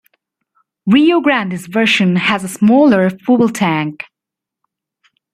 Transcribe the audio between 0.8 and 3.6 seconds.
Rio Grande's version has a smaller fuel